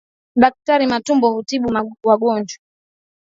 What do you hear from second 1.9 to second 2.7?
wagonjwa.